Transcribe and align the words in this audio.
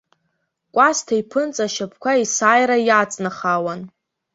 Кәасҭа 0.73 1.15
иԥынҵа 1.21 1.65
ашьапқәа 1.67 2.11
есааира 2.21 2.77
иаҵнахаауан. 2.87 3.81